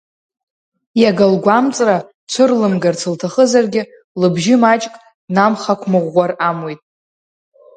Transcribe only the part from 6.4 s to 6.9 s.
амуит.